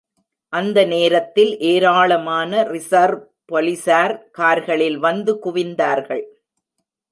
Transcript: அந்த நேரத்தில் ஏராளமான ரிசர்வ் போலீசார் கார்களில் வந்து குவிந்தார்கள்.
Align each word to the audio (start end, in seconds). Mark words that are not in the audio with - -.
அந்த 0.53 0.85
நேரத்தில் 0.85 1.51
ஏராளமான 1.59 2.63
ரிசர்வ் 2.63 3.21
போலீசார் 3.45 4.29
கார்களில் 4.31 4.97
வந்து 4.97 5.39
குவிந்தார்கள். 5.45 6.23